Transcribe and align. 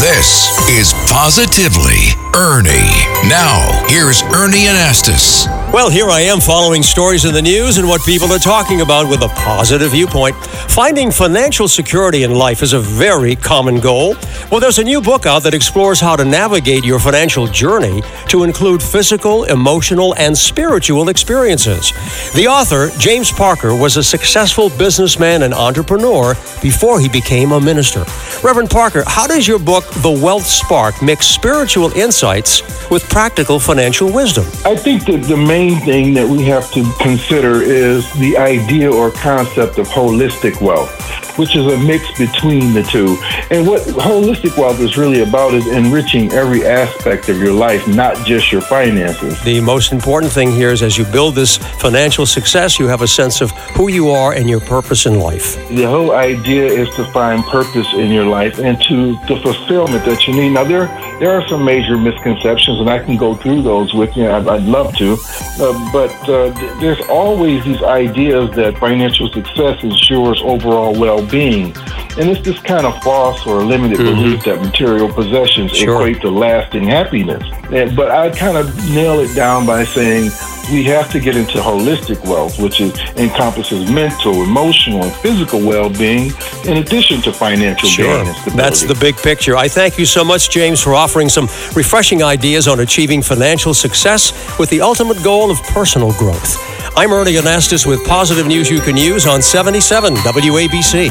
This 0.00 0.46
is 0.68 0.92
Positively 1.10 2.27
Ernie. 2.34 3.08
Now, 3.28 3.84
here's 3.88 4.22
Ernie 4.22 4.66
Anastos. 4.66 5.46
Well, 5.72 5.90
here 5.90 6.08
I 6.08 6.20
am 6.20 6.40
following 6.40 6.82
stories 6.82 7.24
in 7.24 7.34
the 7.34 7.42
news 7.42 7.76
and 7.76 7.86
what 7.86 8.02
people 8.04 8.32
are 8.32 8.38
talking 8.38 8.80
about 8.80 9.08
with 9.08 9.22
a 9.22 9.28
positive 9.28 9.90
viewpoint. 9.90 10.34
Finding 10.36 11.10
financial 11.10 11.68
security 11.68 12.22
in 12.22 12.34
life 12.34 12.62
is 12.62 12.72
a 12.72 12.78
very 12.78 13.36
common 13.36 13.80
goal. 13.80 14.14
Well, 14.50 14.60
there's 14.60 14.78
a 14.78 14.84
new 14.84 15.02
book 15.02 15.26
out 15.26 15.42
that 15.42 15.52
explores 15.52 16.00
how 16.00 16.16
to 16.16 16.24
navigate 16.24 16.84
your 16.84 16.98
financial 16.98 17.46
journey 17.46 18.02
to 18.28 18.44
include 18.44 18.82
physical, 18.82 19.44
emotional, 19.44 20.14
and 20.16 20.36
spiritual 20.36 21.10
experiences. 21.10 21.92
The 22.34 22.46
author, 22.46 22.90
James 22.98 23.30
Parker, 23.30 23.74
was 23.74 23.96
a 23.98 24.02
successful 24.02 24.70
businessman 24.70 25.42
and 25.42 25.52
entrepreneur 25.52 26.34
before 26.62 26.98
he 26.98 27.08
became 27.08 27.52
a 27.52 27.60
minister. 27.60 28.04
Reverend 28.42 28.70
Parker, 28.70 29.02
how 29.06 29.26
does 29.26 29.46
your 29.46 29.58
book, 29.58 29.84
The 29.96 30.10
Wealth 30.10 30.46
Spark, 30.46 31.02
mix 31.02 31.26
spiritual 31.26 31.92
insights 32.18 32.90
with 32.90 33.08
practical 33.08 33.60
financial 33.60 34.12
wisdom? 34.12 34.44
I 34.64 34.74
think 34.74 35.04
that 35.06 35.22
the 35.24 35.36
main 35.36 35.78
thing 35.80 36.14
that 36.14 36.28
we 36.28 36.44
have 36.44 36.70
to 36.72 36.82
consider 37.00 37.62
is 37.62 38.12
the 38.14 38.36
idea 38.36 38.90
or 38.90 39.12
concept 39.12 39.78
of 39.78 39.86
holistic 39.88 40.60
wealth, 40.60 40.90
which 41.38 41.54
is 41.54 41.64
a 41.66 41.78
mix 41.78 42.10
between 42.18 42.74
the 42.74 42.82
two. 42.82 43.16
And 43.50 43.66
what 43.66 43.82
holistic 43.82 44.58
wealth 44.58 44.80
is 44.80 44.96
really 44.96 45.22
about 45.22 45.54
is 45.54 45.66
enriching 45.68 46.32
every 46.32 46.66
aspect 46.66 47.28
of 47.28 47.38
your 47.38 47.52
life, 47.52 47.86
not 47.86 48.26
just 48.26 48.50
your 48.50 48.60
finances. 48.60 49.40
The 49.42 49.60
most 49.60 49.92
important 49.92 50.32
thing 50.32 50.50
here 50.50 50.70
is 50.70 50.82
as 50.82 50.98
you 50.98 51.04
build 51.04 51.34
this 51.34 51.56
financial 51.56 52.26
success, 52.26 52.78
you 52.78 52.86
have 52.88 53.02
a 53.02 53.08
sense 53.08 53.40
of 53.40 53.52
who 53.76 53.88
you 53.88 54.10
are 54.10 54.32
and 54.32 54.48
your 54.48 54.60
purpose 54.60 55.06
in 55.06 55.20
life. 55.20 55.56
The 55.68 55.84
whole 55.84 56.12
idea 56.12 56.66
is 56.66 56.88
to 56.96 57.04
find 57.12 57.44
purpose 57.44 57.86
in 57.94 58.10
your 58.10 58.24
life 58.24 58.58
and 58.58 58.80
to 58.84 59.12
the 59.28 59.38
fulfillment 59.42 60.04
that 60.04 60.26
you 60.26 60.34
need. 60.34 60.50
Now, 60.50 60.64
there, 60.64 60.86
there 61.20 61.30
are 61.30 61.46
some 61.46 61.64
major 61.64 61.96
misconceptions, 61.96 62.80
and 62.80 62.90
I 62.90 62.98
can 62.98 63.16
go 63.16 63.34
through 63.34 63.62
those 63.62 63.94
with 63.94 64.16
you. 64.16 64.28
I'd, 64.28 64.46
I'd 64.48 64.64
love 64.64 64.96
to. 64.96 65.16
Uh, 65.60 65.92
but 65.92 66.12
uh, 66.28 66.50
there's 66.80 67.00
always 67.08 67.64
these 67.64 67.82
ideas 67.82 68.50
that 68.56 68.78
financial 68.78 69.28
success 69.28 69.82
ensures 69.82 70.40
overall 70.42 70.98
well 70.98 71.24
being. 71.30 71.74
And 72.18 72.28
it's 72.30 72.40
this 72.44 72.58
kind 72.60 72.84
of 72.86 73.00
false 73.02 73.46
or 73.46 73.62
limited 73.62 73.98
Mm-hmm. 73.98 74.22
belief 74.22 74.44
that 74.44 74.60
material 74.62 75.12
possessions 75.12 75.72
Sure. 75.72 75.94
equate 76.00 76.20
to 76.22 76.30
lasting 76.30 76.84
happiness. 76.84 77.42
And- 77.72 77.94
but 77.96 78.10
I 78.10 78.30
kind 78.30 78.56
of 78.56 78.66
nail 78.90 79.20
it 79.20 79.34
down 79.34 79.66
by 79.66 79.84
saying 79.84 80.30
we 80.72 80.84
have 80.84 81.10
to 81.12 81.18
get 81.20 81.34
into 81.36 81.58
holistic 81.58 82.22
wealth, 82.26 82.58
which 82.60 82.80
is, 82.80 82.92
encompasses 83.16 83.90
mental, 83.90 84.42
emotional, 84.42 85.02
and 85.04 85.12
physical 85.12 85.60
well 85.60 85.88
being, 85.88 86.30
in 86.64 86.76
addition 86.78 87.22
to 87.22 87.32
financial 87.32 87.88
stability. 87.88 88.50
That's 88.54 88.82
the 88.82 88.94
big 88.94 89.16
picture. 89.16 89.56
I 89.56 89.68
thank 89.68 89.98
you 89.98 90.04
so 90.06 90.22
much, 90.24 90.50
James, 90.50 90.80
for 90.82 90.94
offering 90.94 91.28
some 91.30 91.46
refreshing 91.74 92.22
ideas 92.22 92.68
on 92.68 92.80
achieving 92.80 93.22
financial 93.22 93.72
success 93.74 94.32
with 94.58 94.68
the 94.70 94.80
ultimate 94.82 95.22
goal 95.22 95.50
of 95.50 95.62
personal 95.64 96.12
growth. 96.12 96.58
I'm 96.96 97.12
Ernie 97.12 97.34
Anastos 97.34 97.86
with 97.86 98.04
positive 98.06 98.46
news 98.46 98.68
you 98.70 98.80
can 98.80 98.96
use 98.96 99.26
on 99.26 99.40
77 99.40 100.14
WABC. 100.16 101.08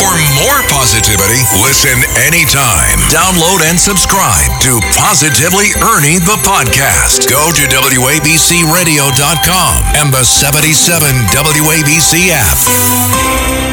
For 0.00 0.16
more 0.40 0.64
positivity, 0.72 1.44
listen 1.60 1.92
anytime. 2.24 2.96
Download 3.12 3.60
and 3.68 3.76
subscribe 3.78 4.48
to 4.64 4.80
Positively 4.96 5.68
Ernie 5.92 6.16
the 6.18 6.40
podcast. 6.40 7.28
Go 7.28 7.52
to 7.52 7.62
WABCRadio.com 7.68 9.76
and 10.00 10.08
the 10.10 10.24
77 10.24 11.04
WABC 11.36 12.32
app. 12.32 13.68